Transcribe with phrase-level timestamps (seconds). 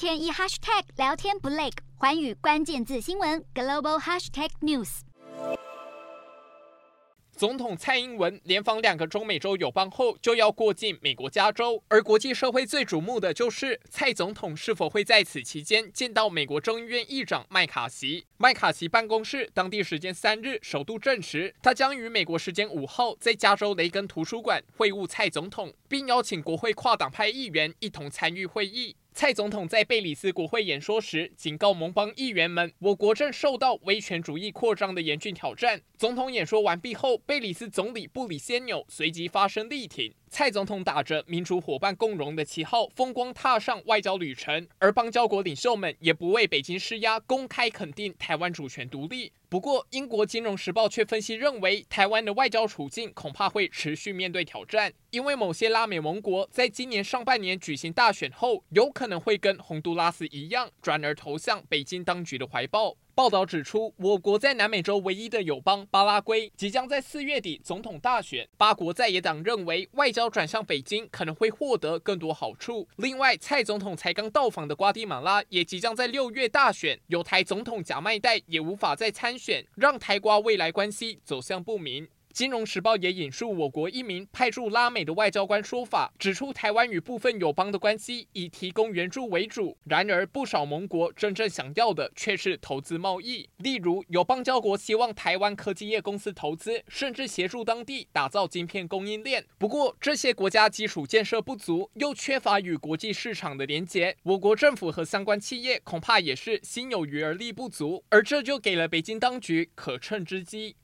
[0.00, 1.68] 天一 hashtag 聊天不累，
[1.98, 5.00] 环宇关键字新闻 global hashtag news。
[7.36, 18.24] 总统蔡英文连访两个中美洲友邦后，就要过境美国加州，而国际社会最瞩目的就是蔡总统是否会在此期间见到美国众议院议长麦卡锡。
[18.38, 28.96] 麦卡锡办公室当地时间三日首度证实，他将于美国时间五号在加州雷根图书馆会晤蔡总统，并邀请国会跨党派议员一同参与会议。
[29.12, 40.14] 蔡总统在贝里斯国会演说时警告盟邦议员们：“我国正受到威权主义扩张的严峻挑战。”总统演说完毕后，贝里斯总理布里先纽随即发声力挺。
[40.30, 49.32] 蔡总统打着民主伙伴共荣的旗号，风光踏上外交旅程，而邦交国领袖们也不为北京施压，公开肯定台湾主权独立。
[49.48, 62.94] 不过，英国金融时报却分析认为，台湾的外交处境恐怕会持续面对挑战，因为某些拉美盟国在今年上半年举行大选后，有可能会跟洪都拉斯一样，转而投向北京当局的怀抱。
[63.20, 68.48] 报道指出，我国在南美洲唯一的友邦巴拉圭即将在四月底总统大选。
[68.56, 72.88] 巴国在野党认为，外交转向北京可能会获得更多好处。
[72.96, 82.08] 另外，蔡总统才刚到访的瓜地马拉也即将在六月大选，有台总统贾麦代也无法再参选，让台瓜未来关系走向不明。
[82.32, 93.48] 金融时报也引述我国一名派驻拉美的外交官说法，指出台湾与部分友邦的关系以提供援助为主，然而不少盟国真正想要的却是投资贸易。
[93.56, 99.44] 例如，有邦交国希望台湾科技业公司投资，甚至协助当地打造晶片供应链。
[99.58, 110.76] 不过，这些国家基础建设不足，又缺乏与国际市场的连结，我国政府和相关企业恐怕也是心有余而力不足，而这就给了北京当局可乘之机。